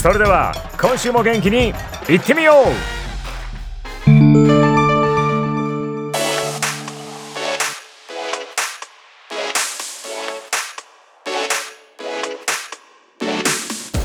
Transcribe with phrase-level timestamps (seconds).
[0.00, 1.74] それでは今週も元気に
[2.08, 2.98] いってみよう。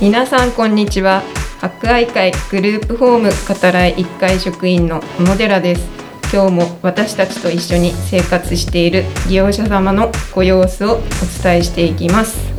[0.02, 1.21] 皆さんこんにちは。
[1.61, 5.88] 博愛会グループホーム語らい1階職員の小野寺です。
[6.33, 10.99] 今日も私たちと一緒に生活している利用者様のご様子をお
[11.44, 12.52] 伝えしていきます。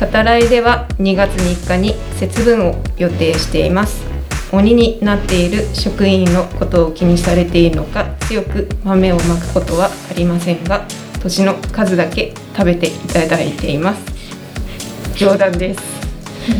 [0.00, 4.02] 語らいでは2月3日に節分を予定しています。
[4.50, 10.86] 鬼になっている職員のことを気にされているのか強く豆をまくことはありませんが
[11.22, 14.02] 年の数だけ食べていただいています。
[15.16, 15.80] 冗談です。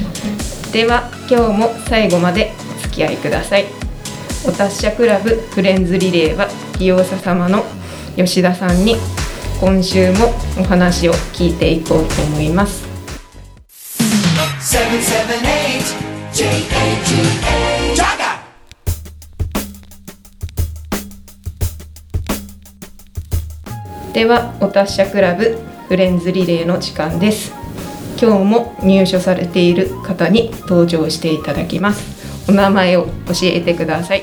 [0.71, 3.65] では今日も最後までお付き合いください。
[4.47, 6.47] お達者クラブフレンズリレーは
[6.79, 7.65] 利用者様の
[8.17, 8.97] 吉田さんに
[9.61, 12.90] 今週もお話を聞いていこうと思います
[24.13, 25.59] ではお達者クラブ
[25.89, 27.53] フレンズリレーの時間です。
[28.23, 32.49] 今日も入所されている方に登場していただきます。
[32.49, 34.23] お名前を教えてください。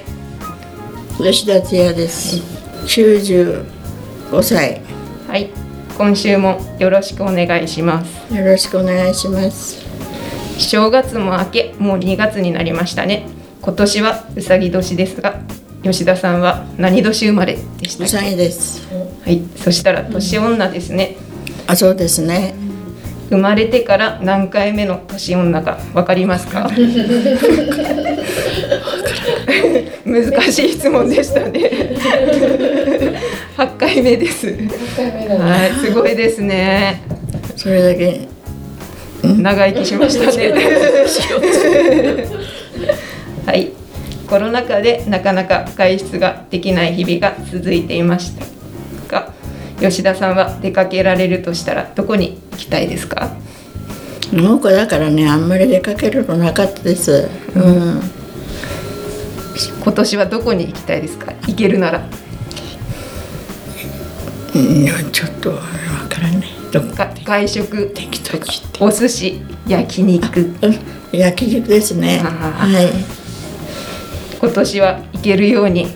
[1.17, 2.37] 吉田千也です。
[2.85, 3.65] 95
[4.41, 4.81] 歳。
[5.27, 5.49] はい。
[5.97, 8.33] 今週もよろしくお願いします。
[8.33, 9.86] よろしくお願いします
[10.57, 13.27] 正月も明けもう2月になりましたね。
[13.61, 15.39] 今年はうさぎ年ですが
[15.83, 18.87] 吉田さんは何年生まれでしたうさぎです。
[19.23, 19.41] はい。
[19.55, 21.17] そしたら年女ですね、
[21.67, 22.55] あそうですね。
[23.29, 26.69] 生まれてから何回目の年女かわかりますか？
[30.05, 31.69] 難しい質問でしたね。
[33.57, 34.47] 8回目です。
[34.47, 37.01] はいすごいですね。
[37.55, 38.21] それだけ
[39.23, 40.53] 長生きしましたね。
[43.45, 43.71] はい。
[44.29, 48.45] コロナ禍でなかなか外出ができない日々が続いていました
[49.07, 49.31] が
[49.79, 53.31] 吉田さんは出かけられるとしたらどこに行きたいですか？
[54.33, 58.01] 農家だからねあんまり出かけるのなかったです、うん、
[59.81, 61.31] 今年はどこに行きたいですか？
[61.47, 62.05] 行けるなら。
[64.53, 65.53] いやちょっと
[67.25, 67.93] 外食
[68.79, 70.55] お寿司焼肉。
[71.11, 72.19] 焼肉ですね。
[72.19, 72.91] はい。
[74.39, 75.87] 今年は行けるように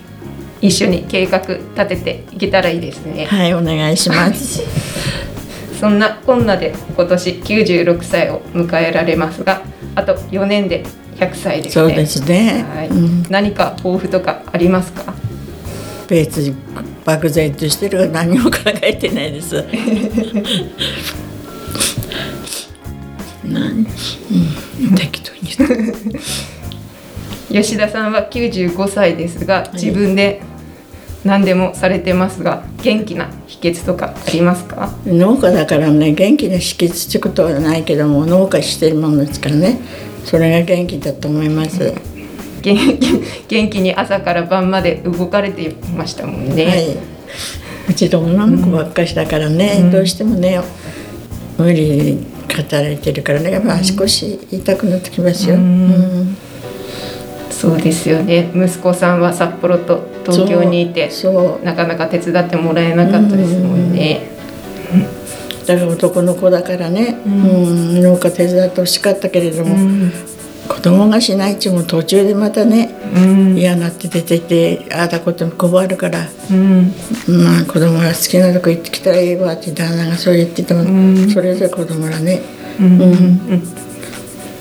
[0.61, 3.25] 一緒に計画立てていけたらいいですね。
[3.25, 4.63] はいお願いします。
[5.79, 9.61] そんなこんなで今年96歳を迎えられますが
[9.95, 10.83] あと4年で
[11.17, 11.87] 100歳ですね。
[11.89, 12.65] そうですね、
[13.29, 15.13] 何か抱負とかありますか？
[16.07, 16.55] 別に
[17.05, 19.65] 漠然としてる何も考えてないです。
[23.43, 23.85] 何、うん、
[24.95, 25.49] 適当に
[27.49, 30.41] 吉田さんは95歳ですが自分で
[31.25, 34.93] 何でもされてますが元気な秘訣とかありますか？
[35.05, 39.79] 農家だからね元気な秘訣ってことはないけども農家してるものですからね。
[40.23, 41.93] それが元気だと思います、
[42.61, 46.97] 元気に朝から晩まで動かれていましたもんね、はい、
[47.89, 50.61] うちと女の子ばっかしだからね、うん、どうしてもね
[51.57, 52.17] 無理
[52.49, 55.65] 働いてるからねやっぱ足腰痛くなってきますよ、うん、う
[56.23, 56.37] ん。
[57.49, 58.49] そうですよね。
[58.55, 61.11] 息子さんは札幌と東京にいて
[61.63, 64.21] なかなか手伝ってもらえなかったですもんね。
[65.67, 70.11] だから男の子だからね、うん、農家手伝ってほしかったけれども、うん、
[70.73, 76.93] 子供がしないっちも途中でまたね、うん、嫌になって出ててああだことも困るから、うん、
[77.27, 80.83] まあ子供が好きなとこ行ってきたらいいわって旦那がそう言ってても、
[81.29, 82.41] それぞれ子供らね。
[82.79, 83.61] うん。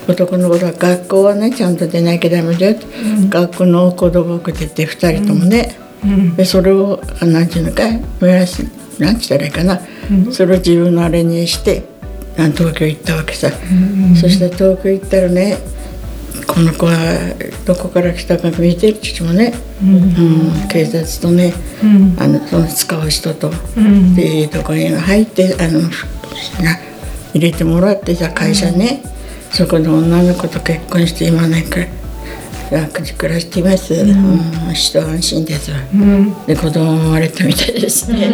[0.08, 2.76] 男の子は学校はねちゃんと出なきゃダメだよ、
[3.20, 7.82] うん、学校の子供く出て2人ともね、うん、でそれを何て言うのか
[8.20, 8.64] 燃やし
[8.98, 9.80] 何て言ったらいいかな、
[10.32, 11.84] それを自分のあれにして
[12.36, 13.50] 東京行ったわけさ、
[14.20, 15.58] そして東京行ったらね
[16.46, 17.34] この子は
[17.64, 20.68] どこから来たか見てる父もね、うん。
[20.68, 21.52] 警察とね、
[22.18, 23.50] あのその使う人と、
[24.14, 25.80] でいいとこに入ってあの
[27.34, 29.02] 入れてもらってさ会社ね、
[29.50, 31.64] そこの女の子と結婚して今ね
[32.70, 38.12] 楽に暮らしています、うん、一安心ですわ、うん、で子供生まれたみたいです。
[38.12, 38.30] ね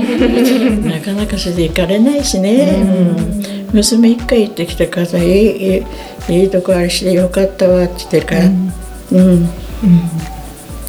[0.84, 3.76] なかなかそれで行かれないしね、うん。
[3.76, 5.18] 娘一回行ってきたからさ
[6.28, 8.72] 「いいとこあれしてよかったわ」って言ってるから、うん、
[9.12, 9.48] うん。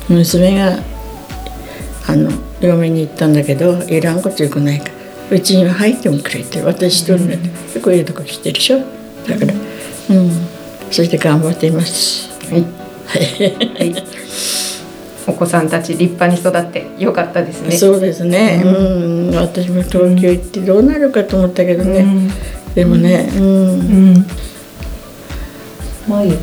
[0.09, 0.79] 娘が
[2.07, 2.31] あの
[2.61, 4.91] 嫁に行ったんだけどいらんことよくないから
[5.37, 7.33] うちには入ってもくれて私一人で、
[7.75, 8.79] うん、こういうとこ来てるでしょ？
[9.27, 9.53] だから
[10.11, 10.31] うん。
[10.89, 12.29] そして頑張っています。
[12.49, 12.65] はい、
[13.05, 13.19] は
[13.83, 13.95] い、
[15.27, 17.71] お子さんたち立派に育ってよかったですね。
[17.71, 22.31] そうですね、うん、うん、私も東京行ってどうなるかと思ったけどね、うん。
[22.73, 23.47] でもねうん、う
[24.19, 24.25] ん
[26.07, 26.35] 眉毛。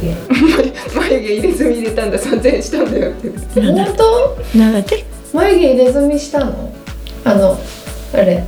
[1.01, 3.61] 眉毛入れ墨入れたんだ三千円したんだよって。
[3.61, 4.59] 本当？
[4.59, 5.05] なんだって？
[5.33, 6.73] 眉毛入れ墨したの？
[7.25, 7.59] あの
[8.13, 8.45] あれ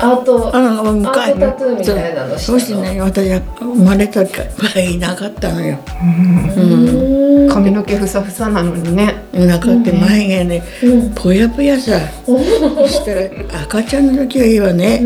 [0.00, 2.54] アートあのアートタトゥーみたいなのしたの？
[2.54, 9.24] そうしてね私は生まれた時いなかったのよ、うん、髪の毛ふさふさなのにね。
[9.34, 10.62] なかって眉毛ね、
[11.16, 12.38] ぽやぽやさ、 そ
[12.86, 15.02] したら赤ちゃんの時はいいわね、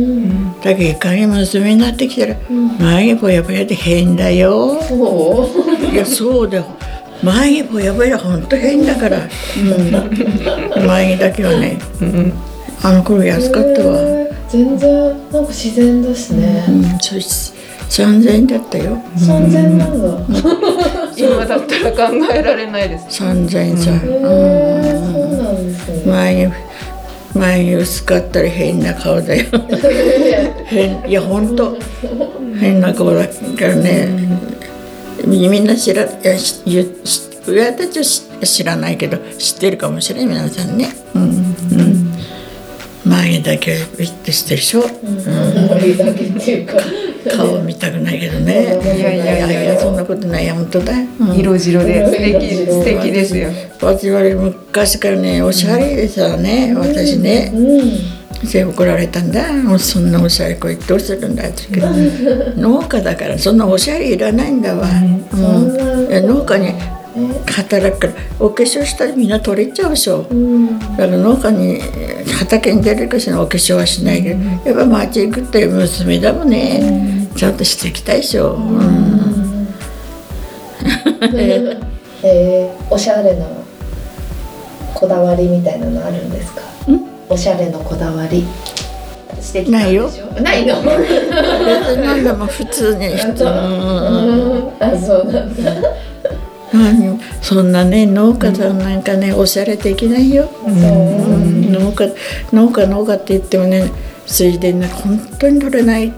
[0.63, 2.35] だけどいかに娘になってきたら、
[2.79, 4.79] 眉毛ぽやぽやで変だよ。
[5.91, 6.67] いやそうだよ。
[7.23, 11.79] 眉毛ぽやぽやほんと変だから、うん、眉毛だけはね、
[12.83, 17.21] あの頃安かったわ全然なんか自然ですね、うん、そう
[17.89, 19.03] 三千円だったよ。
[19.17, 20.09] 三千円なんだ。
[21.17, 23.07] 今だったら考えられないです。
[23.11, 23.91] 三千円さ。
[23.91, 26.13] うんそうなんですね。
[26.13, 26.53] 前に
[27.35, 29.47] 前に薄かったら変な顔だよ。
[30.67, 31.77] 変いや本当
[32.59, 34.09] 変な顔だからね。
[35.27, 36.85] みんな知らいや
[37.47, 38.05] 親たちは
[38.45, 40.91] 知らないけど知ってるかもしれない皆さんね。
[41.15, 42.08] うんうん
[43.09, 44.89] 眉毛だけビッとしてるでしょ、うん、
[47.37, 48.79] 顔見たくないけどね。
[48.97, 49.81] いやいやいやいや。
[49.81, 53.51] そんなことないや本当だ、うん、色白で素敵素敵ですよ。
[53.81, 57.59] 私は昔からねおしゃれでさね、うん、私ね、う
[58.47, 59.53] ん、で怒られたんだ。
[59.53, 62.69] もうそんなおしゃれこいどうするんだって言うけど。
[62.69, 66.27] 農家だからそんなおしゃれいらないんだわ、うん。
[66.27, 66.75] 農家に
[67.47, 71.81] 働くからお化粧したらみんな取れちゃうでしょ、うん、だから農家に
[72.39, 79.69] 畑に出るかしらお化粧はしないけど、うん、やっぱ町行くって娘だもんね、うん、ちゃんとしていきたいでしょ、うん、
[82.23, 83.47] えー、おしゃれな
[84.95, 86.63] こだわりみたいなのあるんですか？
[87.29, 88.45] おしゃれのこだわり。
[89.71, 90.11] ないよ。
[90.43, 90.83] ないの？
[90.83, 90.89] 別
[91.97, 93.09] に何でも普通に。
[93.09, 95.73] 普 通あそうなんだ
[97.43, 102.13] そんなね農家さんなんかね、おしゃれできないよ、うん、農家
[102.53, 103.91] 農家農家って言ってもね
[104.27, 106.13] 水田ね本当に取れない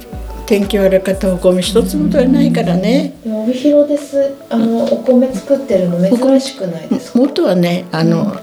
[0.46, 4.34] 天気悪かったお米一つも取れないからね、うん、帯広です。
[4.48, 7.18] あのお米作ってるの珍しくないですか？
[7.20, 8.36] 元はねあの、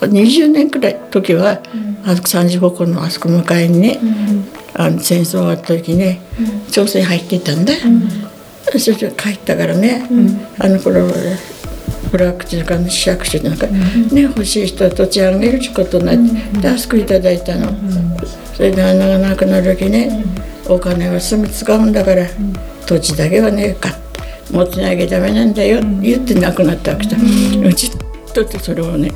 [0.00, 6.20] うん、20年くらい時は、うん、あそこ三十五湖のあそこ向かいにね、うん、あの戦争終わった時ね、
[6.70, 7.72] 朝鮮入ってたんだ、
[8.78, 11.06] それで帰ったからね、うん、あの頃
[12.12, 13.56] 村口のか市役所なん。
[13.56, 16.16] か、ね欲しい人は土地あげるってことになっ
[16.52, 17.72] て、であそこいただいたの、
[18.54, 20.24] それで穴がなくなる時ね、
[20.68, 22.26] お金はすぐ使うんだから、
[22.86, 24.00] 土地だけはね買って
[24.50, 27.90] 持ってなきゃダメなんだよって言ってなくなったわけだ、うち
[28.32, 29.10] とってそれをね、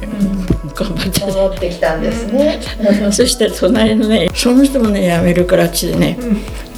[0.75, 1.21] 頑張って。
[1.25, 2.61] 戻ってきたんですね。
[3.12, 6.19] そしたら隣のねその人もね辞めるからっちでね、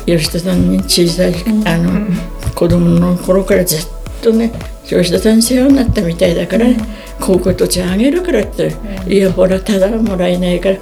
[0.05, 2.07] 吉田さんに小さいあの、
[2.55, 3.89] 子供の頃からずっ
[4.23, 4.53] とね
[4.85, 6.77] 吉田さんに世話になったみたいだから、ね、
[7.21, 8.75] 高校土地あげるからって、
[9.07, 10.77] いやほらただもらえないから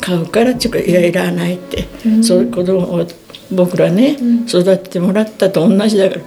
[0.00, 1.88] 買うからっていやいらないって、
[2.22, 3.06] そういう子供を
[3.50, 6.22] 僕らね、育ててもらったと同じだから。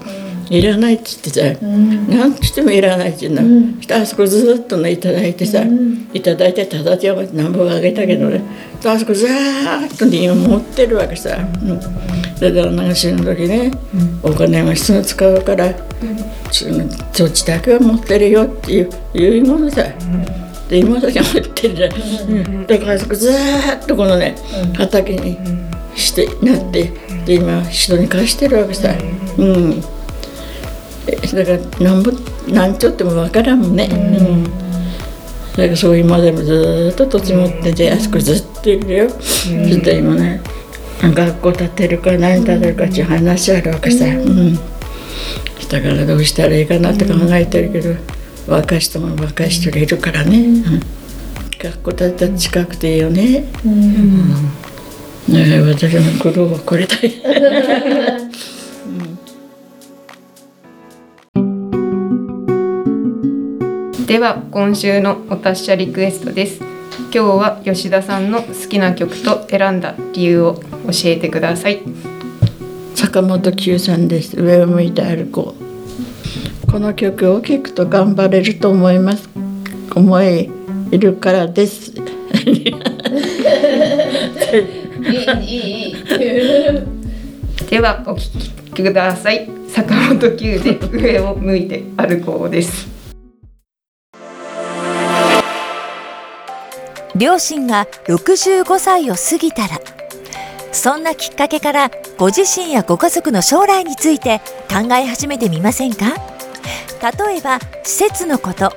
[0.52, 8.42] いらないって言ってさ、うん、何としてもいらないって言うの、うん、あそこずっとね頂いてさ、うん、頂いてただでなんぼあげたけどね、
[8.86, 11.80] あそこずーっとね持ってるわけさ、うん、
[12.42, 13.72] で旦那が死ぬ時ね、
[14.24, 15.76] お金はすぐ使うから、うん、
[17.14, 19.84] そっちだけは持ってるよっていういうものさ、
[20.68, 24.36] で今だけ持ってるじゃん、だからずーっとこのね
[24.76, 25.38] 畑に
[25.96, 26.92] してなって
[27.26, 28.90] で今人に貸してるわけさ、
[29.38, 29.80] うん。
[29.80, 32.12] だからなんぼ
[32.48, 34.44] なんちょってもわからんもんね、うん。
[34.46, 40.42] だからそう今でもずっと土地持っててあそこずっといるよ、そして今ね
[41.10, 44.56] 学校建てるか何建てるかっていう話あるわけさ、うん。
[44.56, 44.62] だ
[45.82, 47.96] からどうしたらいいかなって考えてるけど、
[48.48, 50.80] 若い人も若い人いるからね、うん。
[51.58, 54.30] 学校建てたら近くていいよね、うん。
[55.28, 57.02] ね私の苦労はこれだよ。
[64.08, 66.60] では今週のお達者リクエストです。
[66.60, 71.82] 今日は吉田さんの好きな曲と選んだ理由を教えてください。
[72.96, 74.40] 坂本九さんです。
[74.40, 76.72] 上を向いて歩こう。
[76.72, 79.30] この曲を聴くと頑張れると思います。
[79.96, 80.50] 思い
[80.92, 81.94] いるからです。
[87.70, 88.22] ではお聴
[88.74, 89.50] きください。
[89.68, 92.88] 坂本九で上を向いて歩こうです。
[97.16, 99.80] 両親が65歳を過ぎたら
[100.72, 106.16] そんなきっかけからご自身やご家族の将来について考え始めてみませんか？
[107.02, 108.72] 例えば施設のこと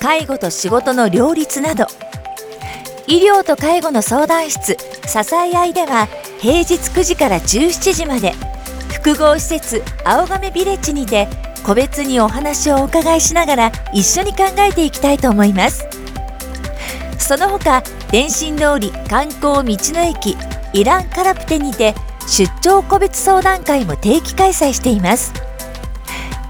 [0.00, 1.86] 介護と仕事の両立など。
[3.08, 4.76] 医療と介護の相談室
[5.06, 6.08] 支え合いでは
[6.40, 8.32] 平日9時から17時まで。
[8.92, 11.28] 複合施設青亀ビレッジにて
[11.64, 15.86] 個別にお話をお伺いしながら一緒に考えていきたいと思います。
[17.18, 20.36] その他電信通り観光道の駅
[20.76, 21.94] イランカラプテにて
[22.28, 25.32] 出張個別相談会も定期開催しています。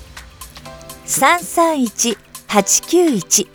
[1.05, 3.47] 331-891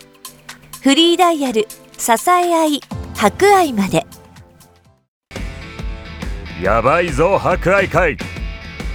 [0.83, 2.81] フリーダイヤル支え合い
[3.15, 4.07] 博愛まで。
[6.63, 8.17] やばいぞ博愛会。